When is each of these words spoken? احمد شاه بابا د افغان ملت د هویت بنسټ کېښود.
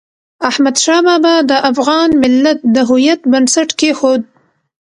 احمد 0.49 0.75
شاه 0.83 1.01
بابا 1.07 1.35
د 1.49 1.51
افغان 1.71 2.09
ملت 2.23 2.59
د 2.75 2.77
هویت 2.89 3.21
بنسټ 3.31 3.69
کېښود. 3.79 4.21